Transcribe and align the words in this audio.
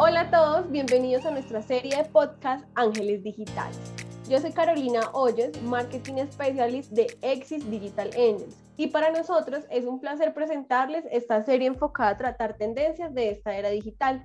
Hola 0.00 0.20
a 0.20 0.30
todos, 0.30 0.70
bienvenidos 0.70 1.26
a 1.26 1.32
nuestra 1.32 1.60
serie 1.60 1.96
de 1.96 2.04
podcast 2.04 2.64
Ángeles 2.76 3.24
Digitales. 3.24 3.80
Yo 4.28 4.38
soy 4.38 4.52
Carolina 4.52 5.00
Hoyos, 5.12 5.60
Marketing 5.62 6.24
Specialist 6.30 6.92
de 6.92 7.18
Exis 7.20 7.68
Digital 7.68 8.08
Angels. 8.14 8.56
Y 8.76 8.86
para 8.86 9.10
nosotros 9.10 9.64
es 9.70 9.86
un 9.86 9.98
placer 9.98 10.34
presentarles 10.34 11.04
esta 11.10 11.42
serie 11.42 11.66
enfocada 11.66 12.10
a 12.10 12.16
tratar 12.16 12.56
tendencias 12.56 13.12
de 13.12 13.30
esta 13.30 13.56
era 13.56 13.70
digital. 13.70 14.24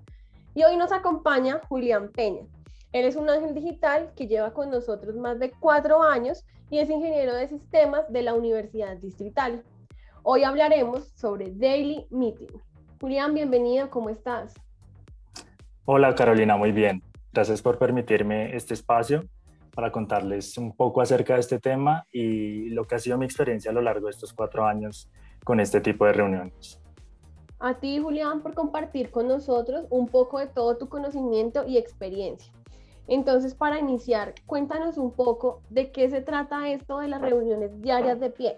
Y 0.54 0.64
hoy 0.64 0.78
nos 0.78 0.92
acompaña 0.92 1.60
Julián 1.68 2.12
Peña. 2.12 2.46
Él 2.92 3.06
es 3.06 3.16
un 3.16 3.28
ángel 3.28 3.56
digital 3.56 4.12
que 4.16 4.28
lleva 4.28 4.54
con 4.54 4.70
nosotros 4.70 5.16
más 5.16 5.40
de 5.40 5.50
cuatro 5.60 6.04
años 6.04 6.46
y 6.70 6.78
es 6.78 6.90
ingeniero 6.92 7.34
de 7.34 7.48
sistemas 7.48 8.04
de 8.14 8.22
la 8.22 8.36
Universidad 8.36 8.96
Distrital. 8.98 9.64
Hoy 10.22 10.44
hablaremos 10.44 11.08
sobre 11.16 11.50
Daily 11.50 12.06
Meeting. 12.12 12.62
Julián, 13.02 13.34
bienvenido, 13.34 13.90
¿cómo 13.90 14.12
estás? 14.12 14.54
Hola 15.86 16.16
Carolina, 16.16 16.56
muy 16.56 16.72
bien. 16.72 17.04
Gracias 17.34 17.62
por 17.62 17.78
permitirme 17.78 18.56
este 18.56 18.74
espacio 18.74 19.26
para 19.76 19.92
contarles 19.92 20.58
un 20.58 20.74
poco 20.74 21.02
acerca 21.02 21.34
de 21.34 21.42
este 21.42 21.60
tema 21.60 22.06
y 22.10 22.70
lo 22.70 22.86
que 22.86 22.96
ha 22.96 23.00
sido 23.00 23.18
mi 23.18 23.26
experiencia 23.26 23.70
a 23.70 23.74
lo 23.74 23.82
largo 23.82 24.06
de 24.06 24.12
estos 24.12 24.32
cuatro 24.32 24.66
años 24.66 25.10
con 25.44 25.60
este 25.60 25.82
tipo 25.82 26.06
de 26.06 26.14
reuniones. 26.14 26.80
A 27.60 27.74
ti, 27.82 28.00
Julián, 28.00 28.42
por 28.42 28.54
compartir 28.54 29.12
con 29.12 29.28
nosotros 29.28 29.86
un 29.90 30.08
poco 30.08 30.40
de 30.40 30.48
todo 30.48 30.78
tu 30.78 30.88
conocimiento 30.88 31.66
y 31.68 31.78
experiencia. 31.78 32.54
Entonces, 33.10 33.54
para 33.54 33.78
iniciar, 33.78 34.36
cuéntanos 34.46 34.98
un 34.98 35.12
poco 35.12 35.64
de 35.70 35.92
qué 35.92 36.10
se 36.10 36.22
trata 36.22 36.70
esto 36.70 37.00
de 37.00 37.10
las 37.10 37.20
reuniones 37.20 37.82
diarias 37.82 38.22
de 38.22 38.30
pie. 38.30 38.56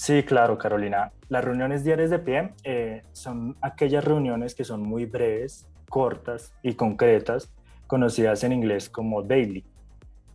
Sí, 0.00 0.22
claro, 0.22 0.56
Carolina. 0.56 1.12
Las 1.28 1.44
reuniones 1.44 1.84
diarias 1.84 2.08
de 2.08 2.18
pie 2.18 2.54
eh, 2.64 3.02
son 3.12 3.58
aquellas 3.60 4.02
reuniones 4.02 4.54
que 4.54 4.64
son 4.64 4.80
muy 4.82 5.04
breves, 5.04 5.68
cortas 5.90 6.54
y 6.62 6.72
concretas, 6.72 7.52
conocidas 7.86 8.42
en 8.42 8.52
inglés 8.52 8.88
como 8.88 9.22
daily. 9.22 9.62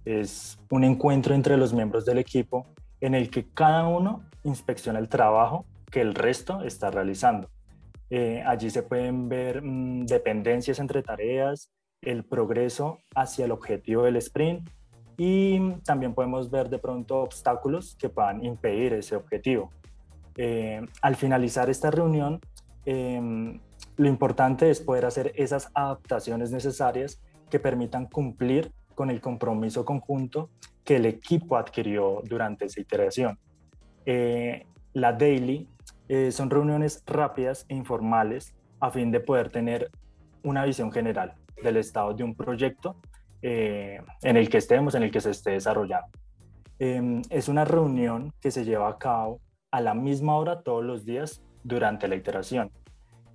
Es 0.06 0.60
un 0.70 0.84
encuentro 0.84 1.34
entre 1.34 1.58
los 1.58 1.74
miembros 1.74 2.06
del 2.06 2.20
equipo 2.20 2.68
en 3.02 3.16
el 3.16 3.32
que 3.32 3.48
cada 3.56 3.88
uno 3.88 4.30
inspecciona 4.44 5.00
el 5.00 5.10
trabajo 5.10 5.66
que 5.90 6.02
el 6.02 6.14
resto 6.14 6.62
está 6.62 6.92
realizando. 6.92 7.50
Eh, 8.12 8.44
allí 8.46 8.70
se 8.70 8.84
pueden 8.84 9.30
ver 9.30 9.64
mm, 9.64 10.06
dependencias 10.06 10.78
entre 10.78 11.02
tareas, 11.02 11.72
el 12.04 12.24
progreso 12.24 13.00
hacia 13.16 13.46
el 13.46 13.52
objetivo 13.52 14.04
del 14.04 14.18
sprint 14.18 14.70
y 15.18 15.72
también 15.84 16.14
podemos 16.14 16.50
ver 16.50 16.70
de 16.70 16.80
pronto 16.80 17.22
obstáculos 17.22 17.96
que 17.96 18.10
puedan 18.10 18.44
impedir 18.44 18.94
ese 18.94 19.16
objetivo. 19.16 19.72
Eh, 20.38 20.86
al 21.02 21.16
finalizar 21.16 21.70
esta 21.70 21.92
reunión, 21.92 22.42
em, 22.86 23.60
lo 23.98 24.08
importante 24.08 24.70
es 24.70 24.82
poder 24.82 25.06
hacer 25.06 25.32
esas 25.36 25.72
adaptaciones 25.74 26.52
necesarias 26.52 27.22
que 27.50 27.60
permitan 27.60 28.08
cumplir 28.08 28.72
con 28.94 29.10
el 29.10 29.22
compromiso 29.22 29.86
conjunto 29.86 30.50
que 30.84 30.98
el 30.98 31.06
equipo 31.06 31.58
adquirió 31.58 32.22
durante 32.26 32.66
esa 32.66 32.82
iteración. 32.82 33.40
Eh, 34.06 34.66
la 34.94 35.14
daily 35.14 35.68
eh, 36.08 36.32
son 36.32 36.50
reuniones 36.50 37.04
rápidas 37.06 37.66
e 37.70 37.76
informales 37.76 38.54
a 38.80 38.92
fin 38.92 39.12
de 39.12 39.20
poder 39.20 39.50
tener 39.50 39.90
una 40.44 40.64
visión 40.66 40.92
general 40.92 41.34
del 41.64 41.78
estado 41.78 42.14
de 42.14 42.24
un 42.24 42.36
proyecto 42.36 42.98
eh, 43.48 44.02
en 44.24 44.38
el 44.38 44.50
que 44.50 44.58
estemos, 44.58 44.96
en 44.96 45.04
el 45.04 45.12
que 45.12 45.22
se 45.22 45.30
esté 45.30 45.52
desarrollando. 45.52 46.08
Em, 46.80 47.22
es 47.30 47.48
una 47.48 47.64
reunión 47.64 48.34
que 48.42 48.50
se 48.50 48.66
lleva 48.66 48.90
a 48.90 48.98
cabo 48.98 49.40
a 49.70 49.82
la 49.82 49.94
misma 49.94 50.36
hora 50.36 50.64
todos 50.64 50.84
los 50.84 51.06
días 51.06 51.44
durante 51.64 52.08
la 52.08 52.16
iteración. 52.16 52.72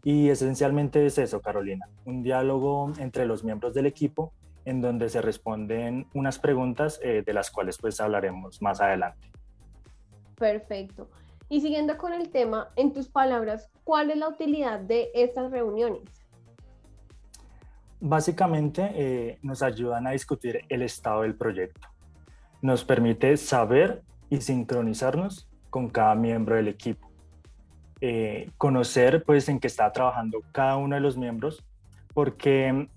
Y 0.03 0.29
esencialmente 0.29 1.07
es 1.07 1.17
eso, 1.19 1.41
Carolina, 1.41 1.87
un 2.07 2.25
diálogo 2.25 2.93
entre 2.99 3.25
los 3.25 3.45
miembros 3.45 3.73
del 3.73 3.87
equipo 3.87 4.33
en 4.65 4.81
donde 4.81 5.09
se 5.11 5.23
responden 5.23 6.09
unas 6.13 6.41
preguntas 6.41 6.99
eh, 7.05 7.23
de 7.25 7.33
las 7.33 7.53
cuales 7.53 7.79
pues 7.79 8.01
hablaremos 8.01 8.61
más 8.61 8.81
adelante. 8.81 9.31
Perfecto. 10.35 11.09
Y 11.49 11.61
siguiendo 11.61 11.97
con 11.97 12.13
el 12.13 12.31
tema, 12.31 12.71
en 12.75 12.93
tus 12.93 13.09
palabras, 13.09 13.71
¿cuál 13.85 14.11
es 14.11 14.17
la 14.17 14.29
utilidad 14.29 14.81
de 14.81 15.13
estas 15.15 15.53
reuniones? 15.53 16.20
Básicamente 18.01 18.91
eh, 18.95 19.39
nos 19.43 19.63
ayudan 19.63 20.07
a 20.07 20.13
discutir 20.13 20.63
el 20.69 20.83
estado 20.83 21.23
del 21.23 21.35
proyecto. 21.35 21.89
Nos 22.63 22.83
permite 22.83 23.37
saber 23.37 24.03
y 24.31 24.41
sincronizarnos 24.41 25.49
con 25.69 25.91
cada 25.91 26.15
miembro 26.15 26.57
del 26.57 26.69
equipo. 26.69 27.11
Eh, 28.01 28.51
conocer 28.57 29.23
pues 29.25 29.49
en 29.51 29.61
qué 29.61 29.67
está 29.67 29.93
trabajando 29.93 30.43
cada 30.53 30.79
uno 30.79 30.95
de 30.95 31.03
los 31.03 31.19
miembros, 31.19 31.63
porque 32.15 32.89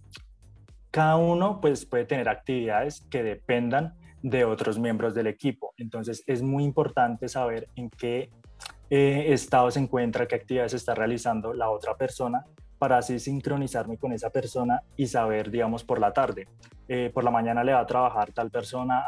cada 0.89 1.17
uno 1.17 1.59
pues 1.59 1.85
puede 1.85 2.05
tener 2.05 2.29
actividades 2.29 3.01
que 3.09 3.23
dependan 3.23 3.95
de 4.21 4.45
otros 4.45 4.79
miembros 4.79 5.13
del 5.13 5.27
equipo. 5.27 5.73
Entonces 5.77 6.23
es 6.27 6.41
muy 6.41 6.63
importante 6.63 7.27
saber 7.27 7.67
en 7.75 7.89
qué 7.89 8.29
eh, 8.89 9.33
estado 9.33 9.69
se 9.69 9.79
encuentra, 9.79 10.27
qué 10.27 10.35
actividades 10.35 10.73
está 10.73 10.95
realizando 10.95 11.53
la 11.53 11.69
otra 11.69 11.97
persona 11.97 12.45
para 12.83 12.97
así 12.97 13.17
sincronizarme 13.17 13.95
con 13.95 14.11
esa 14.11 14.29
persona 14.29 14.83
y 14.97 15.07
saber, 15.07 15.49
digamos, 15.49 15.85
por 15.85 16.01
la 16.01 16.11
tarde. 16.11 16.49
Eh, 16.89 17.11
por 17.13 17.23
la 17.23 17.31
mañana 17.31 17.63
le 17.63 17.71
va 17.71 17.79
a 17.79 17.85
trabajar 17.85 18.33
tal 18.33 18.51
persona 18.51 19.01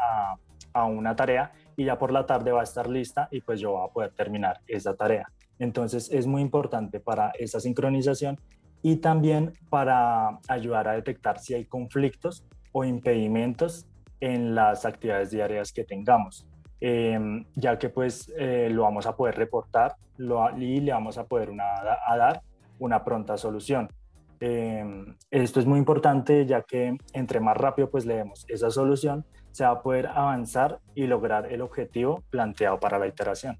a, 0.72 0.84
una 0.86 1.14
tarea 1.14 1.52
y 1.76 1.84
ya 1.84 1.98
por 1.98 2.10
la 2.10 2.24
tarde 2.24 2.52
va 2.52 2.62
a 2.62 2.64
estar 2.64 2.88
lista 2.88 3.28
y 3.30 3.42
pues 3.42 3.60
yo 3.60 3.72
voy 3.72 3.86
a 3.86 3.92
poder 3.92 4.12
terminar 4.12 4.62
esa 4.66 4.94
tarea. 4.94 5.30
Entonces 5.58 6.10
es 6.10 6.26
muy 6.26 6.40
importante 6.40 7.00
para 7.00 7.32
esa 7.38 7.60
sincronización 7.60 8.40
y 8.80 8.96
también 8.96 9.52
para 9.68 10.38
ayudar 10.48 10.88
a 10.88 10.92
detectar 10.92 11.38
si 11.38 11.52
hay 11.52 11.66
conflictos 11.66 12.46
o 12.72 12.82
impedimentos 12.82 13.86
en 14.20 14.54
las 14.54 14.86
actividades 14.86 15.32
diarias 15.32 15.70
que 15.70 15.84
tengamos. 15.84 16.46
Em, 16.80 17.44
ya 17.54 17.78
que 17.78 17.90
pues 17.90 18.32
eh, 18.38 18.70
lo 18.70 18.84
vamos 18.84 19.04
a 19.04 19.14
poder 19.14 19.36
reportar 19.36 19.96
lo, 20.16 20.48
y 20.56 20.80
le 20.80 20.92
vamos 20.92 21.18
a 21.18 21.24
poder 21.24 21.50
una, 21.50 21.64
a 22.06 22.16
dar 22.16 22.40
una 22.78 23.04
pronta 23.04 23.36
solución. 23.36 23.88
Em, 24.40 25.16
esto 25.30 25.60
es 25.60 25.66
muy 25.66 25.78
importante 25.78 26.44
ya 26.44 26.62
que 26.62 26.96
entre 27.12 27.40
más 27.40 27.56
rápido 27.56 27.90
pues 27.90 28.04
leemos 28.04 28.44
esa 28.48 28.70
solución, 28.70 29.24
se 29.52 29.64
va 29.64 29.70
a 29.70 29.82
poder 29.82 30.08
avanzar 30.08 30.80
y 30.94 31.06
lograr 31.06 31.50
el 31.50 31.62
objetivo 31.62 32.22
planteado 32.28 32.78
para 32.78 32.98
la 32.98 33.06
iteración. 33.06 33.58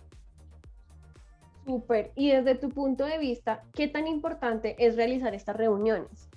Súper. 1.65 2.13
Y 2.15 2.31
desde 2.31 2.55
tu 2.55 2.69
punto 2.69 3.05
de 3.07 3.19
vista, 3.19 3.63
¿qué 3.73 3.89
tan 3.89 4.07
importante 4.07 4.77
es 4.79 4.95
realizar 4.97 5.35
estas 5.35 5.57
reuniones? 5.57 6.29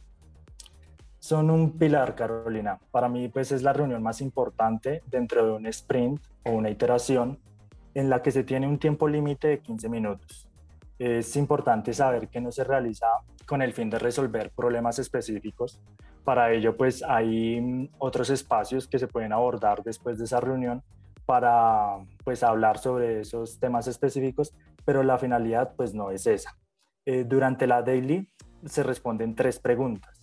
Son 1.20 1.52
un 1.52 1.78
pilar, 1.78 2.16
Carolina. 2.16 2.80
Para 2.92 3.10
mí, 3.10 3.28
pues 3.28 3.52
es 3.52 3.62
la 3.62 3.74
reunión 3.74 4.02
más 4.02 4.22
importante 4.22 5.04
dentro 5.08 5.46
de 5.46 5.52
un 5.52 5.68
sprint 5.68 6.22
o 6.46 6.52
una 6.52 6.70
iteración 6.70 7.38
en 7.94 8.10
la 8.10 8.22
que 8.22 8.32
se 8.32 8.44
tiene 8.44 8.68
un 8.68 8.80
tiempo 8.80 9.08
límite 9.08 9.50
de 9.50 9.60
15 9.60 9.90
minutos 9.90 10.49
es 11.00 11.36
importante 11.38 11.94
saber 11.94 12.28
que 12.28 12.42
no 12.42 12.52
se 12.52 12.66
realiza 12.66 13.08
con 13.46 13.62
el 13.62 13.74
fin 13.74 13.90
de 13.90 13.98
resolver 13.98 14.52
problemas 14.52 15.00
específicos. 15.00 15.80
Para 16.26 16.52
ello, 16.52 16.76
pues 16.76 17.02
hay 17.02 17.60
mm, 17.60 17.90
otros 17.98 18.30
espacios 18.30 18.88
que 18.88 19.00
se 19.00 19.08
pueden 19.08 19.34
abordar 19.34 19.82
después 19.82 20.20
de 20.20 20.26
esa 20.26 20.42
reunión 20.42 20.84
para 21.26 21.98
pues 22.24 22.44
hablar 22.44 22.80
sobre 22.80 23.22
esos 23.22 23.60
temas 23.60 23.88
específicos, 23.88 24.54
pero 24.84 25.02
la 25.04 25.18
finalidad 25.18 25.74
pues 25.76 25.94
no 25.94 26.12
es 26.12 26.28
esa. 26.28 26.58
Eh, 27.06 27.24
durante 27.24 27.66
la 27.66 27.82
daily 27.82 28.30
se 28.66 28.84
responden 28.84 29.36
tres 29.36 29.58
preguntas. 29.60 30.20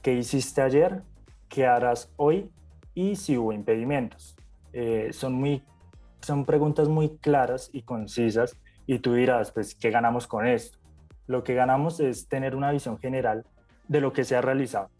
¿Qué 0.00 0.14
hiciste 0.14 0.62
ayer? 0.62 1.02
¿Qué 1.48 1.66
harás 1.66 2.12
hoy? 2.16 2.50
Y 2.94 3.16
si 3.16 3.36
hubo 3.36 3.52
impedimentos. 3.52 4.36
Eh, 4.72 5.10
son, 5.12 5.34
muy, 5.34 5.62
son 6.20 6.44
preguntas 6.44 6.88
muy 6.88 7.18
claras 7.18 7.68
y 7.72 7.82
concisas 7.82 8.56
y 8.86 8.98
tú 8.98 9.14
dirás, 9.14 9.50
pues, 9.52 9.74
¿qué 9.74 9.90
ganamos 9.90 10.26
con 10.26 10.46
esto? 10.46 10.78
Lo 11.26 11.42
que 11.42 11.54
ganamos 11.54 12.00
es 12.00 12.28
tener 12.28 12.54
una 12.54 12.70
visión 12.70 12.98
general 12.98 13.44
de 13.88 14.00
lo 14.00 14.12
que 14.12 14.24
se 14.24 14.36
ha 14.36 14.42
realizado 14.42 14.90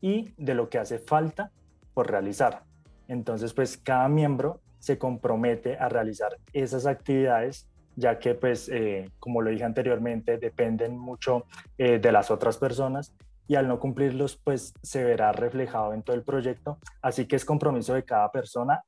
y 0.00 0.34
de 0.36 0.54
lo 0.54 0.68
que 0.68 0.78
hace 0.78 0.98
falta 0.98 1.50
por 1.94 2.10
realizar. 2.10 2.62
Entonces, 3.08 3.52
pues 3.52 3.76
cada 3.76 4.08
miembro 4.08 4.60
se 4.78 4.98
compromete 4.98 5.76
a 5.78 5.88
realizar 5.88 6.36
esas 6.52 6.86
actividades, 6.86 7.68
ya 7.96 8.18
que, 8.18 8.34
pues, 8.34 8.68
eh, 8.68 9.10
como 9.18 9.40
lo 9.40 9.50
dije 9.50 9.64
anteriormente, 9.64 10.38
dependen 10.38 10.98
mucho 10.98 11.46
eh, 11.78 11.98
de 11.98 12.12
las 12.12 12.30
otras 12.30 12.58
personas 12.58 13.14
y 13.46 13.56
al 13.56 13.68
no 13.68 13.78
cumplirlos, 13.78 14.36
pues 14.36 14.74
se 14.82 15.04
verá 15.04 15.32
reflejado 15.32 15.92
en 15.92 16.02
todo 16.02 16.16
el 16.16 16.22
proyecto. 16.22 16.78
Así 17.02 17.26
que 17.26 17.36
es 17.36 17.44
compromiso 17.44 17.94
de 17.94 18.04
cada 18.04 18.30
persona 18.32 18.82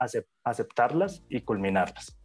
aceptarlas 0.45 1.23
y 1.29 1.41
culminarlas. 1.43 2.19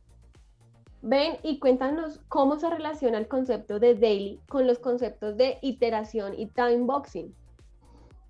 Ven 1.04 1.38
y 1.42 1.58
cuéntanos 1.58 2.20
cómo 2.28 2.60
se 2.60 2.70
relaciona 2.70 3.18
el 3.18 3.28
concepto 3.28 3.80
de 3.80 3.96
daily 3.96 4.40
con 4.48 4.68
los 4.68 4.78
conceptos 4.78 5.36
de 5.36 5.58
iteración 5.62 6.34
y 6.38 6.46
time 6.48 6.86
boxing. 6.86 7.34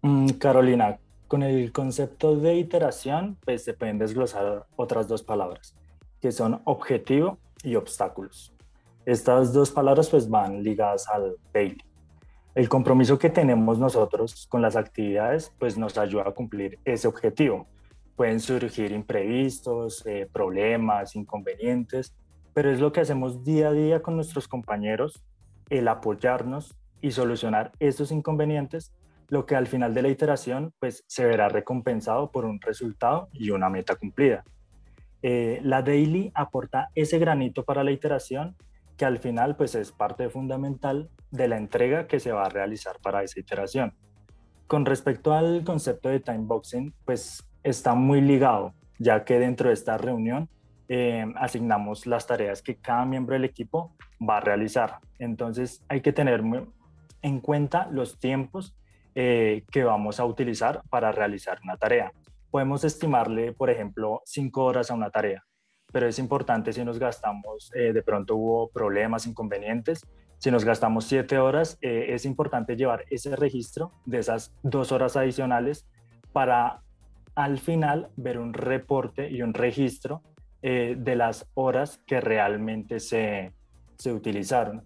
Mm, 0.01 0.29
Carolina, 0.39 0.97
con 1.27 1.44
el 1.44 1.73
concepto 1.73 2.38
de 2.38 2.56
iteración, 2.56 3.38
pues 3.44 3.65
se 3.65 3.73
pueden 3.73 3.97
desglosar 3.97 4.68
otras 4.77 5.09
dos 5.09 5.21
palabras, 5.21 5.75
que 6.21 6.31
son 6.31 6.62
objetivo 6.63 7.39
y 7.62 7.75
obstáculos. 7.75 8.53
Estas 9.06 9.51
dos 9.51 9.69
palabras 9.71 10.09
pues 10.09 10.29
van 10.29 10.63
ligadas 10.63 11.09
al 11.09 11.35
daily. 11.53 11.83
El 12.56 12.69
compromiso 12.69 13.19
que 13.19 13.29
tenemos 13.29 13.79
nosotros 13.79 14.47
con 14.47 14.62
las 14.62 14.77
actividades 14.77 15.51
pues 15.59 15.77
nos 15.77 15.97
ayuda 15.97 16.29
a 16.29 16.31
cumplir 16.31 16.79
ese 16.85 17.07
objetivo. 17.07 17.68
Pueden 18.15 18.39
surgir 18.39 18.91
imprevistos, 18.91 20.06
eh, 20.06 20.29
problemas, 20.31 21.15
inconvenientes, 21.15 22.13
pero 22.53 22.71
es 22.71 22.80
lo 22.80 22.92
que 22.92 23.01
hacemos 23.01 23.44
día 23.44 23.69
a 23.69 23.74
día 23.74 24.01
con 24.01 24.15
nuestros 24.15 24.48
compañeros, 24.48 25.24
el 25.69 25.88
apoyarnos 25.88 26.75
y 27.01 27.12
solucionar 27.12 27.71
esos 27.80 28.12
inconvenientes, 28.12 28.94
lo 29.27 29.45
que 29.45 29.56
al 29.56 29.68
final 29.68 29.94
de 29.94 30.01
la 30.01 30.09
iteración 30.09 30.74
pues 30.80 31.03
se 31.07 31.25
verá 31.25 31.50
recompensado 31.50 32.31
por 32.31 32.45
un 32.45 32.59
resultado 32.59 33.30
y 33.33 33.51
una 33.51 33.69
meta 33.69 33.95
cumplida. 33.95 34.44
Eh, 35.24 35.59
la 35.63 35.81
daily 35.81 36.31
aporta 36.33 36.89
ese 36.95 37.19
granito 37.19 37.63
para 37.63 37.83
la 37.83 37.92
iteración 37.92 38.56
que 38.97 39.06
al 39.06 39.19
final 39.19 39.56
pues 39.56 39.75
es 39.75 39.92
parte 39.92 40.30
fundamental 40.30 41.09
de 41.31 41.47
la 41.47 41.57
entrega 41.57 42.07
que 42.07 42.19
se 42.19 42.31
va 42.31 42.45
a 42.45 42.50
realizar 42.50 43.00
para 43.01 43.24
esa 43.24 43.39
iteración. 43.39 43.94
Con 44.68 44.86
respecto 44.86 45.33
al 45.33 45.63
concepto 45.63 46.09
de 46.09 46.19
time 46.19 46.45
boxing, 46.45 46.94
pues 47.06 47.44
está 47.63 47.94
muy 47.94 48.21
ligado, 48.21 48.74
ya 49.00 49.24
que 49.24 49.39
dentro 49.39 49.69
de 49.69 49.74
esta 49.74 49.97
reunión 49.97 50.50
eh, 50.93 51.25
asignamos 51.38 52.05
las 52.05 52.27
tareas 52.27 52.61
que 52.61 52.75
cada 52.75 53.05
miembro 53.05 53.33
del 53.33 53.45
equipo 53.45 53.95
va 54.21 54.38
a 54.38 54.41
realizar. 54.41 54.99
Entonces 55.19 55.85
hay 55.88 56.01
que 56.01 56.11
tener 56.11 56.43
en 57.21 57.39
cuenta 57.39 57.88
los 57.89 58.19
tiempos 58.19 58.75
eh, 59.15 59.63
que 59.71 59.85
vamos 59.85 60.19
a 60.19 60.25
utilizar 60.25 60.81
para 60.89 61.13
realizar 61.13 61.59
una 61.63 61.77
tarea. 61.77 62.11
Podemos 62.49 62.83
estimarle, 62.83 63.53
por 63.53 63.69
ejemplo, 63.69 64.21
cinco 64.25 64.65
horas 64.65 64.91
a 64.91 64.93
una 64.93 65.09
tarea, 65.09 65.45
pero 65.93 66.09
es 66.09 66.19
importante 66.19 66.73
si 66.73 66.83
nos 66.83 66.99
gastamos, 66.99 67.71
eh, 67.73 67.94
de 67.94 68.03
pronto 68.03 68.35
hubo 68.35 68.69
problemas, 68.71 69.27
inconvenientes, 69.27 70.05
si 70.39 70.51
nos 70.51 70.65
gastamos 70.65 71.05
siete 71.05 71.37
horas, 71.37 71.77
eh, 71.81 72.07
es 72.09 72.25
importante 72.25 72.75
llevar 72.75 73.05
ese 73.09 73.33
registro 73.37 73.94
de 74.05 74.19
esas 74.19 74.53
dos 74.61 74.91
horas 74.91 75.15
adicionales 75.15 75.87
para 76.33 76.81
al 77.33 77.59
final 77.59 78.09
ver 78.17 78.39
un 78.39 78.53
reporte 78.53 79.31
y 79.31 79.41
un 79.41 79.53
registro 79.53 80.21
eh, 80.61 80.95
de 80.97 81.15
las 81.15 81.49
horas 81.53 81.99
que 82.05 82.21
realmente 82.21 82.99
se, 82.99 83.51
se 83.97 84.13
utilizaron. 84.13 84.83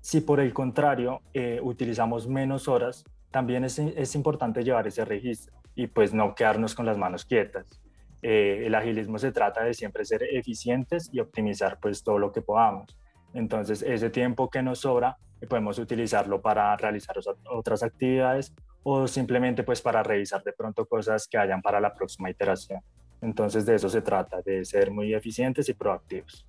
Si 0.00 0.20
por 0.20 0.40
el 0.40 0.52
contrario 0.52 1.20
utilizamos 1.62 2.26
menos 2.26 2.66
horas, 2.66 3.04
también 3.30 3.64
es, 3.64 3.78
es 3.78 4.14
importante 4.16 4.64
llevar 4.64 4.88
ese 4.88 5.04
registro 5.04 5.54
y 5.74 5.86
pues 5.86 6.12
no 6.12 6.34
quedarnos 6.34 6.74
con 6.74 6.86
las 6.86 6.98
manos 6.98 7.24
quietas. 7.24 7.80
Eh, 8.22 8.66
el 8.66 8.74
agilismo 8.74 9.18
se 9.18 9.32
trata 9.32 9.64
de 9.64 9.74
siempre 9.74 10.04
ser 10.04 10.22
eficientes 10.22 11.10
y 11.12 11.18
optimizar 11.18 11.78
pues 11.80 12.04
todo 12.04 12.18
lo 12.18 12.32
que 12.32 12.40
podamos. 12.40 12.96
Entonces 13.34 13.82
ese 13.82 14.10
tiempo 14.10 14.48
que 14.48 14.62
nos 14.62 14.80
sobra 14.80 15.18
eh, 15.40 15.46
podemos 15.46 15.78
utilizarlo 15.78 16.40
para 16.40 16.76
realizar 16.76 17.16
otras 17.50 17.82
actividades 17.82 18.54
o 18.84 19.08
simplemente 19.08 19.64
pues 19.64 19.80
para 19.80 20.02
revisar 20.02 20.42
de 20.44 20.52
pronto 20.52 20.86
cosas 20.86 21.26
que 21.26 21.36
hayan 21.36 21.62
para 21.62 21.80
la 21.80 21.92
próxima 21.92 22.30
iteración. 22.30 22.80
Entonces 23.22 23.64
de 23.64 23.76
eso 23.76 23.88
se 23.88 24.02
trata, 24.02 24.42
de 24.42 24.64
ser 24.64 24.90
muy 24.90 25.14
eficientes 25.14 25.68
y 25.68 25.74
proactivos. 25.74 26.46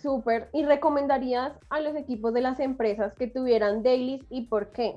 Súper. 0.00 0.50
¿Y 0.52 0.64
recomendarías 0.64 1.58
a 1.68 1.80
los 1.80 1.96
equipos 1.96 2.32
de 2.32 2.42
las 2.42 2.60
empresas 2.60 3.16
que 3.16 3.26
tuvieran 3.26 3.82
dailies 3.82 4.24
y 4.30 4.46
por 4.46 4.70
qué? 4.70 4.94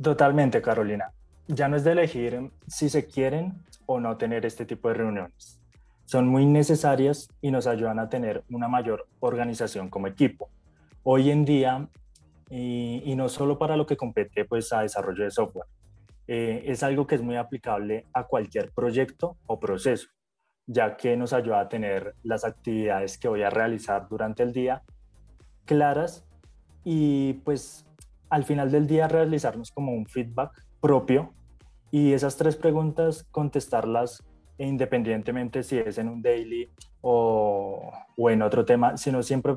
Totalmente, 0.00 0.62
Carolina. 0.62 1.10
Ya 1.48 1.66
no 1.66 1.76
es 1.76 1.82
de 1.82 1.92
elegir 1.92 2.50
si 2.68 2.88
se 2.88 3.06
quieren 3.06 3.54
o 3.86 3.98
no 3.98 4.16
tener 4.16 4.44
este 4.44 4.66
tipo 4.66 4.88
de 4.88 4.94
reuniones. 4.94 5.60
Son 6.04 6.28
muy 6.28 6.44
necesarias 6.46 7.28
y 7.40 7.50
nos 7.50 7.66
ayudan 7.66 7.98
a 7.98 8.08
tener 8.08 8.44
una 8.50 8.68
mayor 8.68 9.08
organización 9.20 9.88
como 9.88 10.06
equipo. 10.06 10.50
Hoy 11.02 11.30
en 11.30 11.44
día, 11.44 11.88
y, 12.50 13.14
no 13.16 13.28
solo 13.28 13.58
para 13.58 13.76
lo 13.76 13.86
que 13.86 13.96
compete 13.96 14.44
pues, 14.44 14.72
a 14.72 14.82
desarrollo 14.82 15.24
de 15.24 15.30
software, 15.30 15.66
eh, 16.28 16.64
es 16.66 16.82
algo 16.82 17.06
que 17.06 17.14
es 17.14 17.22
muy 17.22 17.36
aplicable 17.36 18.06
a 18.12 18.24
cualquier 18.24 18.72
proyecto 18.72 19.36
o 19.46 19.60
proceso, 19.60 20.08
ya 20.66 20.96
que 20.96 21.16
nos 21.16 21.32
ayuda 21.32 21.60
a 21.60 21.68
tener 21.68 22.14
las 22.22 22.44
actividades 22.44 23.18
que 23.18 23.28
voy 23.28 23.42
a 23.42 23.50
realizar 23.50 24.08
durante 24.08 24.42
el 24.42 24.52
día 24.52 24.82
claras 25.64 26.24
y 26.84 27.34
pues 27.44 27.86
al 28.28 28.44
final 28.44 28.70
del 28.70 28.86
día 28.86 29.08
realizarnos 29.08 29.70
como 29.70 29.92
un 29.92 30.06
feedback 30.06 30.64
propio 30.80 31.32
y 31.90 32.12
esas 32.12 32.36
tres 32.36 32.56
preguntas 32.56 33.26
contestarlas 33.30 34.22
independientemente 34.58 35.62
si 35.62 35.78
es 35.78 35.98
en 35.98 36.08
un 36.08 36.22
daily 36.22 36.70
o, 37.02 37.92
o 38.16 38.30
en 38.30 38.42
otro 38.42 38.64
tema, 38.64 38.96
sino 38.96 39.22
siempre 39.22 39.56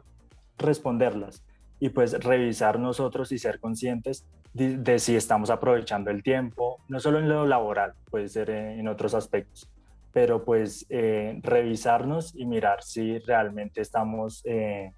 responderlas 0.57 1.43
y 1.79 1.89
pues 1.89 2.21
revisar 2.23 2.79
nosotros 2.79 3.31
y 3.31 3.39
ser 3.39 3.59
conscientes 3.59 4.27
de, 4.53 4.99
si 4.99 5.15
estamos 5.15 5.49
aprovechando 5.49 6.09
el 6.09 6.23
tiempo, 6.23 6.79
no 6.87 6.99
solo 6.99 7.19
en 7.19 7.29
lo 7.29 7.45
laboral, 7.45 7.93
puede 8.09 8.27
ser 8.27 8.49
en, 8.49 8.87
otros 8.87 9.13
aspectos, 9.13 9.69
pero 10.11 10.43
pues 10.43 10.85
eh, 10.89 11.39
revisarnos 11.43 12.35
y 12.35 12.45
mirar 12.45 12.83
si 12.83 13.19
realmente 13.19 13.81
estamos 13.81 14.41
eh, 14.45 14.91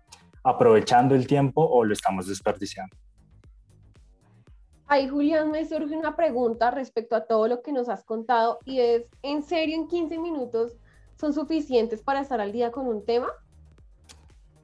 aprovechando 0.44 1.15
el 1.15 1.27
tiempo 1.27 1.63
o 1.63 1.83
lo 1.83 1.94
estamos 1.94 2.27
desperdiciando. 2.27 2.95
Ahí, 4.88 5.07
Julián, 5.07 5.51
me 5.51 5.65
surge 5.65 5.95
una 5.95 6.15
pregunta 6.18 6.69
respecto 6.69 7.15
a 7.15 7.25
todo 7.25 7.48
lo 7.48 7.62
que 7.62 7.71
nos 7.71 7.88
has 7.88 8.03
contado 8.03 8.59
y 8.65 8.80
es, 8.80 9.03
¿en 9.21 9.42
serio 9.44 9.75
en 9.75 9.88
15 9.88 10.18
minutos 10.18 10.74
son 11.18 11.33
suficientes 11.33 12.01
para 12.01 12.21
estar 12.21 12.42
al 12.42 12.51
día 12.51 12.71
con 12.71 12.88
un 12.88 13.06
tema? 13.06 13.27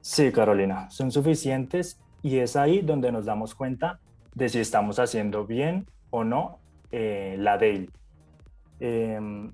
Sí, 0.00 0.30
Carolina, 0.30 0.90
son 0.90 1.10
suficientes 1.10 1.98
y 2.22 2.38
es 2.38 2.56
ahí 2.56 2.82
donde 2.82 3.10
nos 3.10 3.24
damos 3.24 3.54
cuenta 3.54 4.00
de 4.38 4.48
si 4.48 4.60
estamos 4.60 4.98
haciendo 4.98 5.46
bien 5.46 5.86
o 6.10 6.24
no 6.24 6.60
eh, 6.90 7.36
la 7.38 7.58
daily. 7.58 7.90
Em, 8.80 9.52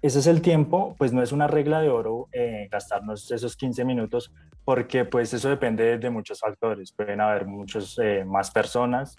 ese 0.00 0.20
es 0.20 0.26
el 0.26 0.40
tiempo, 0.40 0.94
pues 0.98 1.12
no 1.12 1.22
es 1.22 1.32
una 1.32 1.46
regla 1.46 1.80
de 1.80 1.90
oro 1.90 2.28
eh, 2.32 2.68
gastarnos 2.70 3.30
esos 3.30 3.56
15 3.56 3.84
minutos 3.84 4.32
porque 4.64 5.04
pues 5.04 5.34
eso 5.34 5.48
depende 5.48 5.98
de 5.98 6.10
muchos 6.10 6.40
factores. 6.40 6.92
Pueden 6.92 7.20
haber 7.20 7.46
muchas 7.46 7.98
eh, 7.98 8.24
más 8.24 8.50
personas, 8.50 9.16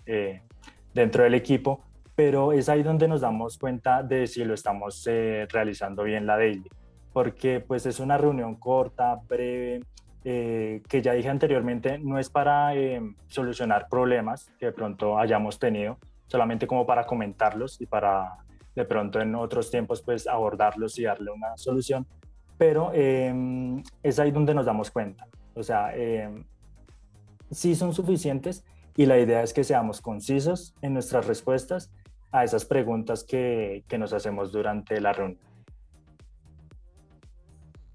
dentro 0.94 1.24
del 1.24 1.34
equipo, 1.34 1.84
pero 2.16 2.54
es 2.54 2.70
ahí 2.70 2.84
donde 2.84 3.08
nos 3.08 3.22
damos 3.22 3.58
cuenta 3.58 4.04
de 4.04 4.28
si 4.28 4.44
lo 4.44 4.54
estamos 4.54 5.06
eh, 5.08 5.48
realizando 5.50 6.04
bien 6.04 6.26
la 6.26 6.38
daily, 6.38 6.70
porque 7.14 7.60
pues 7.62 7.86
es 7.86 8.00
una 8.00 8.18
reunión 8.18 8.56
corta, 8.56 9.20
breve, 9.28 9.82
eh, 10.24 10.84
que 10.88 11.02
ya 11.02 11.14
dije 11.14 11.30
anteriormente, 11.30 11.98
no 11.98 12.20
es 12.20 12.30
para 12.30 12.76
eh, 12.76 13.02
solucionar 13.28 13.88
problemas 13.90 14.52
que 14.60 14.68
de 14.68 14.72
pronto 14.72 15.18
hayamos 15.18 15.58
tenido, 15.58 15.98
solamente 16.28 16.68
como 16.68 16.86
para 16.86 17.06
comentarlos 17.06 17.82
y 17.82 17.88
para 17.88 18.38
de 18.76 18.86
pronto 18.86 19.20
en 19.20 19.34
otros 19.36 19.72
tiempos 19.72 20.02
pues 20.02 20.28
abordarlos 20.28 20.98
y 21.00 21.04
darle 21.04 21.32
una 21.32 21.58
solución, 21.58 22.06
pero 22.58 22.92
em, 22.94 23.82
es 24.04 24.20
ahí 24.20 24.32
donde 24.32 24.54
nos 24.54 24.66
damos 24.66 24.92
cuenta, 24.92 25.28
o 25.56 25.64
sea, 25.64 25.96
em, 25.96 26.46
sí 27.50 27.76
son 27.76 27.94
suficientes 27.94 28.64
y 28.96 29.08
la 29.08 29.18
idea 29.18 29.42
es 29.42 29.54
que 29.54 29.64
seamos 29.64 30.02
concisos 30.02 30.76
en 30.82 30.94
nuestras 30.94 31.26
respuestas 31.26 31.92
a 32.32 32.44
esas 32.44 32.66
preguntas 32.66 33.24
que, 33.24 33.84
que 33.88 33.98
nos 33.98 34.14
hacemos 34.14 34.52
durante 34.52 35.02
la 35.02 35.14
reunión. 35.14 35.51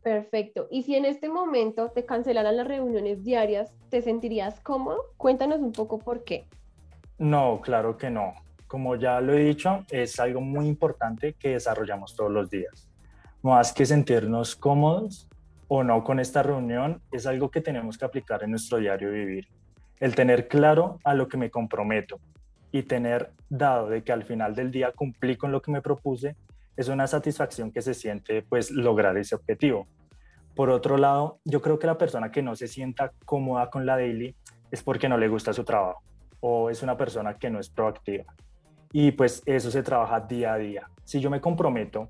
Perfecto. 0.07 0.69
Y 0.71 0.85
si 0.85 0.95
en 0.95 1.05
este 1.05 1.29
momento 1.29 1.91
te 1.91 2.07
cancelaran 2.07 2.57
las 2.57 2.69
reuniones 2.69 3.25
diarias, 3.25 3.75
¿te 3.91 4.03
sentirías 4.03 4.61
cómodo? 4.61 5.13
Cuéntanos 5.17 5.59
un 5.59 5.73
poco 5.73 5.99
por 5.99 6.23
qué. 6.23 6.47
No, 7.19 7.61
claro 7.61 7.97
que 7.97 8.09
no. 8.09 8.35
Como 8.69 8.95
ya 8.95 9.21
lo 9.21 9.35
he 9.35 9.43
dicho, 9.43 9.85
es 9.91 10.21
algo 10.21 10.41
muy 10.41 10.69
importante 10.69 11.33
que 11.33 11.55
desarrollamos 11.55 12.15
todos 12.15 12.31
los 12.31 12.49
días. 12.49 12.89
Más 13.43 13.73
que 13.73 13.85
sentirnos 13.85 14.55
cómodos 14.55 15.29
o 15.67 15.83
no 15.83 16.05
con 16.05 16.21
esta 16.21 16.41
reunión, 16.41 17.03
es 17.11 17.27
algo 17.27 17.51
que 17.51 17.61
tenemos 17.61 17.99
que 17.99 18.05
aplicar 18.05 18.45
en 18.45 18.53
nuestro 18.53 18.79
diario 18.79 19.11
vivir 19.11 19.49
el 19.99 20.15
tener 20.15 20.47
claro 20.47 21.01
a 21.03 21.15
lo 21.15 21.27
que 21.27 21.37
me 21.37 21.51
comprometo 21.51 22.21
y 22.71 22.85
tener 22.85 23.33
dado 23.51 23.89
de 23.89 24.05
que 24.05 24.13
al 24.13 24.23
final 24.23 24.55
del 24.55 24.71
día 24.71 24.93
cumplí 24.93 25.35
con 25.35 25.51
lo 25.51 25.61
que 25.61 25.73
me 25.73 25.83
propuse, 25.83 26.37
es 26.77 26.87
una 26.87 27.09
satisfacción 27.09 27.73
que 27.73 27.83
se 27.83 27.93
siente 27.93 28.43
pues 28.43 28.71
lograr 28.71 29.17
ese 29.17 29.35
objetivo. 29.35 29.89
Por 30.57 30.71
otro 30.71 30.97
lado, 30.97 31.39
yo 31.45 31.61
creo 31.61 31.79
que 31.79 31.87
la 31.87 31.99
persona 31.99 32.33
que 32.33 32.41
no 32.41 32.57
se 32.57 32.67
sienta 32.67 33.13
cómoda 33.27 33.69
con 33.69 33.85
la 33.85 33.97
daily 33.97 34.35
es 34.71 34.83
porque 34.83 35.07
no 35.07 35.19
le 35.19 35.29
gusta 35.29 35.53
su 35.53 35.65
trabajo 35.65 36.03
o 36.41 36.71
es 36.71 36.83
una 36.83 36.97
persona 36.97 37.35
que 37.35 37.51
no 37.51 37.61
es 37.61 37.69
proactiva. 37.69 38.25
Y 38.91 39.13
pues 39.13 39.43
eso 39.45 39.71
se 39.71 39.83
trabaja 39.83 40.19
día 40.21 40.55
a 40.55 40.57
día. 40.57 40.89
Si 41.05 41.21
yo 41.21 41.29
me 41.29 41.43
comprometo 41.43 42.09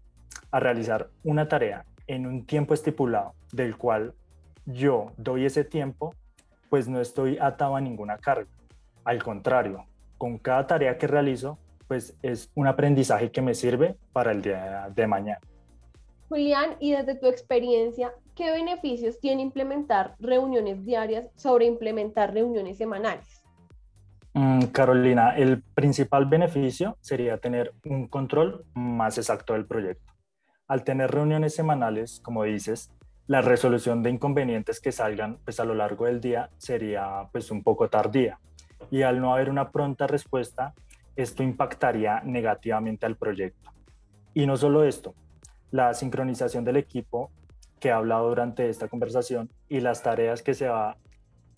a 0.52 0.60
realizar 0.60 1.10
una 1.24 1.48
tarea 1.48 1.84
en 2.06 2.24
un 2.24 2.46
tiempo 2.46 2.72
estipulado 2.72 3.34
del 3.50 3.76
cual 3.76 4.14
yo 4.64 5.12
doy 5.16 5.44
ese 5.44 5.64
tiempo, 5.64 6.14
pues 6.70 6.86
no 6.86 7.00
estoy 7.00 7.38
atado 7.40 7.74
a 7.74 7.80
ninguna 7.80 8.16
carga. 8.16 8.50
Al 9.04 9.24
contrario, 9.24 9.86
con 10.18 10.38
cada 10.38 10.68
tarea 10.68 10.98
que 10.98 11.08
realizo, 11.08 11.58
pues 11.88 12.16
es 12.22 12.52
un 12.54 12.68
aprendizaje 12.68 13.32
que 13.32 13.42
me 13.42 13.54
sirve 13.54 13.96
para 14.12 14.30
el 14.30 14.42
día 14.42 14.88
de 14.94 15.06
mañana. 15.08 15.40
Julián, 16.28 16.76
y 16.80 16.92
desde 16.92 17.14
tu 17.14 17.26
experiencia, 17.26 18.12
¿qué 18.34 18.50
beneficios 18.50 19.20
tiene 19.20 19.42
implementar 19.42 20.16
reuniones 20.18 20.84
diarias 20.84 21.28
sobre 21.36 21.66
implementar 21.66 22.34
reuniones 22.34 22.78
semanales? 22.78 23.44
Mm, 24.34 24.64
Carolina, 24.66 25.36
el 25.36 25.62
principal 25.62 26.26
beneficio 26.26 26.98
sería 27.00 27.38
tener 27.38 27.72
un 27.84 28.08
control 28.08 28.64
más 28.74 29.18
exacto 29.18 29.52
del 29.52 29.66
proyecto. 29.66 30.12
Al 30.66 30.82
tener 30.82 31.12
reuniones 31.12 31.54
semanales, 31.54 32.20
como 32.22 32.42
dices, 32.42 32.90
la 33.28 33.40
resolución 33.40 34.02
de 34.02 34.10
inconvenientes 34.10 34.80
que 34.80 34.92
salgan 34.92 35.38
pues, 35.44 35.60
a 35.60 35.64
lo 35.64 35.74
largo 35.74 36.06
del 36.06 36.20
día 36.20 36.50
sería 36.58 37.28
pues, 37.32 37.50
un 37.50 37.62
poco 37.62 37.88
tardía. 37.88 38.38
Y 38.90 39.02
al 39.02 39.20
no 39.20 39.32
haber 39.32 39.48
una 39.48 39.70
pronta 39.70 40.06
respuesta, 40.06 40.74
esto 41.14 41.42
impactaría 41.42 42.20
negativamente 42.24 43.06
al 43.06 43.16
proyecto. 43.16 43.70
Y 44.34 44.44
no 44.44 44.56
solo 44.56 44.84
esto, 44.84 45.14
la 45.70 45.94
sincronización 45.94 46.64
del 46.64 46.76
equipo 46.76 47.30
que 47.80 47.88
he 47.88 47.92
hablado 47.92 48.28
durante 48.28 48.68
esta 48.68 48.88
conversación 48.88 49.50
y 49.68 49.80
las 49.80 50.02
tareas 50.02 50.42
que 50.42 50.54
se 50.54 50.68
va 50.68 50.96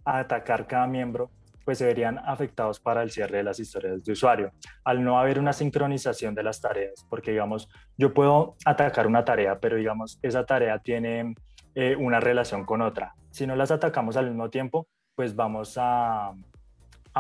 a 0.05 0.19
atacar 0.19 0.67
cada 0.67 0.87
miembro 0.87 1.31
pues 1.65 1.77
se 1.77 1.85
verían 1.85 2.19
afectados 2.21 2.81
para 2.81 3.03
el 3.03 3.11
cierre 3.11 3.37
de 3.37 3.43
las 3.43 3.61
historias 3.61 4.03
de 4.03 4.13
usuario. 4.13 4.53
Al 4.85 5.05
no 5.05 5.19
haber 5.19 5.39
una 5.39 5.53
sincronización 5.53 6.35
de 6.35 6.43
las 6.43 6.63
tareas, 6.63 7.05
porque 7.11 7.33
digamos, 7.33 7.69
yo 7.99 8.15
puedo 8.15 8.57
atacar 8.65 9.07
una 9.07 9.23
tarea, 9.27 9.61
pero 9.61 9.77
digamos, 9.77 10.19
esa 10.23 10.47
tarea 10.47 10.79
tiene 10.79 11.35
eh, 11.75 11.95
una 11.95 12.21
relación 12.21 12.65
con 12.65 12.81
otra. 12.81 13.15
Si 13.31 13.47
no 13.47 13.55
las 13.55 13.71
atacamos 13.71 14.17
al 14.17 14.29
mismo 14.29 14.49
tiempo, 14.49 14.89
pues 15.15 15.37
vamos 15.37 15.75
a 15.77 16.33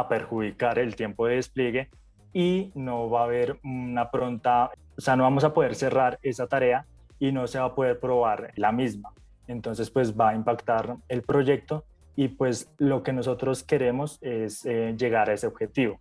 perjudicar 0.08 0.78
el 0.78 0.96
tiempo 0.96 1.26
de 1.26 1.34
despliegue 1.34 1.90
y 2.32 2.70
no 2.74 3.10
va 3.10 3.22
a 3.22 3.24
haber 3.24 3.58
una 3.64 4.10
pronta, 4.10 4.70
o 4.98 5.00
sea, 5.00 5.14
no 5.14 5.22
vamos 5.22 5.44
a 5.44 5.54
poder 5.54 5.76
cerrar 5.76 6.18
esa 6.22 6.48
tarea 6.48 6.84
y 7.20 7.30
no 7.30 7.46
se 7.46 7.60
va 7.60 7.66
a 7.66 7.74
poder 7.74 8.00
probar 8.00 8.52
la 8.56 8.72
misma. 8.72 9.12
Entonces, 9.46 9.90
pues 9.90 10.18
va 10.18 10.30
a 10.30 10.34
impactar 10.34 10.96
el 11.08 11.22
proyecto 11.22 11.84
y 12.16 12.28
pues 12.28 12.74
lo 12.78 13.04
que 13.04 13.12
nosotros 13.12 13.62
queremos 13.62 14.18
es 14.22 14.66
eh, 14.66 14.94
llegar 14.98 15.30
a 15.30 15.34
ese 15.34 15.46
objetivo. 15.46 16.00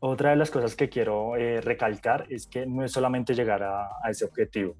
Otra 0.00 0.30
de 0.30 0.36
las 0.36 0.50
cosas 0.50 0.74
que 0.74 0.88
quiero 0.88 1.36
eh, 1.36 1.60
recalcar 1.60 2.26
es 2.28 2.48
que 2.48 2.66
no 2.66 2.84
es 2.84 2.90
solamente 2.90 3.34
llegar 3.34 3.62
a, 3.62 3.88
ese 4.10 4.24
objetivo, 4.24 4.74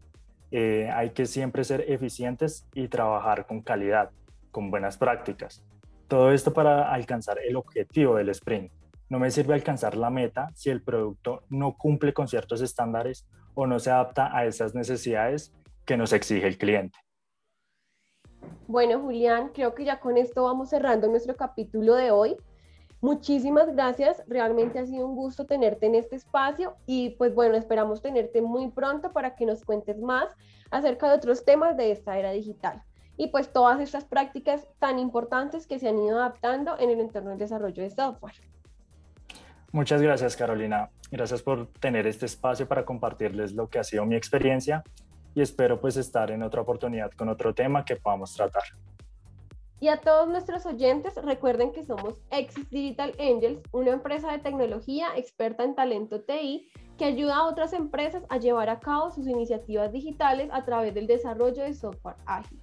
eh, 0.51 0.91
hay 0.93 1.11
que 1.11 1.25
siempre 1.25 1.63
ser 1.63 1.85
eficientes 1.89 2.67
y 2.75 2.89
trabajar 2.89 3.47
con 3.47 3.63
calidad, 3.63 4.11
con 4.51 4.71
buenas 4.71 4.97
prácticas. 4.97 5.63
Todo 6.09 6.33
esto 6.33 6.53
para 6.53 6.93
alcanzar 6.93 7.39
el 7.39 7.55
objetivo 7.55 8.17
del 8.17 8.31
sprint. 8.31 8.73
No 9.09 9.21
me 9.21 9.31
sirve 9.31 9.55
alcanzar 9.55 9.97
la 9.97 10.11
meta 10.11 10.51
si 10.55 10.71
el 10.71 10.83
producto 10.83 11.45
no 11.49 11.77
cumple 11.77 12.13
con 12.13 12.27
ciertos 12.27 12.61
estándares 12.61 13.27
o 13.55 13.67
no 13.67 13.79
se 13.79 13.91
adapta 13.91 14.37
a 14.37 14.47
esas 14.47 14.75
necesidades 14.75 15.53
que 15.85 15.97
nos 15.97 16.13
exige 16.13 16.47
el 16.47 16.59
cliente. 16.59 16.99
Bueno, 18.67 19.01
Julián, 19.01 19.51
creo 19.55 19.75
que 19.75 19.85
ya 19.85 20.01
con 20.01 20.17
esto 20.17 20.45
vamos 20.45 20.71
cerrando 20.71 21.09
nuestro 21.09 21.37
capítulo 21.37 21.95
de 21.95 22.11
hoy. 22.11 22.37
Muchísimas 23.01 23.75
gracias, 23.75 24.23
realmente 24.27 24.79
ha 24.79 24.87
sido 24.87 25.07
un 25.07 25.15
gusto 25.15 25.45
tenerte 25.45 25.85
en 25.85 25.95
este 25.95 26.17
espacio 26.17 26.77
y 26.87 27.11
pues 27.11 27.35
bueno, 27.35 27.55
esperamos 27.55 28.01
tenerte 28.01 28.41
muy 28.41 28.71
pronto 28.71 29.13
para 29.13 29.37
que 29.37 29.45
nos 29.45 29.63
cuentes 29.63 29.99
más 30.01 30.35
acerca 30.71 31.09
de 31.09 31.17
otros 31.17 31.45
temas 31.45 31.77
de 31.77 31.93
esta 31.93 32.19
era 32.19 32.31
digital 32.31 32.83
y 33.17 33.29
pues 33.29 33.53
todas 33.53 33.81
estas 33.81 34.05
prácticas 34.05 34.67
tan 34.79 34.99
importantes 34.99 35.67
que 35.67 35.79
se 35.79 35.89
han 35.89 35.99
ido 35.99 36.17
adaptando 36.17 36.79
en 36.79 36.91
el 36.91 37.01
entorno 37.01 37.31
del 37.31 37.39
desarrollo 37.39 37.83
de 37.83 37.91
software. 37.91 38.35
Muchas 39.75 40.01
gracias 40.01 40.37
Carolina, 40.37 40.89
gracias 41.11 41.43
por 41.43 41.67
tener 41.67 42.07
este 42.07 42.27
espacio 42.27 42.69
para 42.69 42.85
compartirles 42.85 43.55
lo 43.55 43.69
que 43.69 43.81
ha 43.81 43.83
sido 43.83 44.07
mi 44.07 44.15
experiencia 44.15 44.85
y 45.35 45.43
espero 45.43 45.81
pues 45.81 45.97
estar 45.97 46.31
en 46.31 46.45
otra 46.45 46.61
oportunidad 46.61 47.11
con 47.11 47.29
otro 47.29 47.53
tema 47.53 47.85
que 47.85 47.97
podamos 47.97 48.33
tratar. 48.35 48.63
Y 49.81 49.89
a 49.89 50.01
todos 50.01 50.29
nuestros 50.29 50.65
oyentes, 50.65 51.17
recuerden 51.17 51.73
que 51.73 51.83
somos 51.83 52.23
Exis 52.31 52.71
Digital 52.71 53.15
Angels, 53.19 53.63
una 53.73 53.91
empresa 53.91 54.31
de 54.31 54.39
tecnología 54.39 55.09
experta 55.17 55.65
en 55.65 55.75
talento 55.75 56.21
TI 56.21 56.69
que 56.97 57.07
ayuda 57.07 57.39
a 57.39 57.47
otras 57.47 57.73
empresas 57.73 58.23
a 58.29 58.39
llevar 58.39 58.71
a 58.71 58.79
cabo 58.79 59.11
sus 59.11 59.27
iniciativas 59.27 59.91
digitales 59.91 60.51
a 60.53 60.65
través 60.65 60.95
del 60.95 61.09
desarrollo 61.09 61.65
de 61.65 61.75
software 61.75 62.15
ágil. 62.27 62.61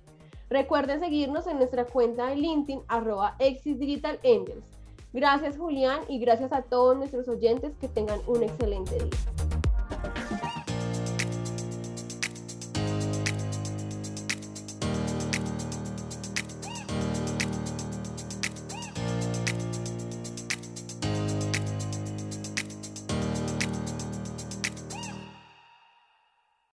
Recuerden 0.49 1.01
seguirnos 1.01 1.45
en 1.47 1.57
nuestra 1.57 1.83
cuenta 1.83 2.27
de 2.27 2.37
LinkedIn 2.37 2.83
arroba 2.87 3.35
Exis 3.39 3.77
Digital 3.77 4.17
Angels. 4.23 4.80
Gracias 5.13 5.57
Julián 5.57 5.99
y 6.07 6.19
gracias 6.19 6.53
a 6.53 6.61
todos 6.61 6.95
nuestros 6.95 7.27
oyentes 7.27 7.73
que 7.81 7.89
tengan 7.89 8.19
un 8.27 8.43
excelente 8.43 8.95
día. 8.95 9.40